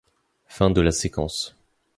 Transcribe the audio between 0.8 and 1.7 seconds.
la séquence.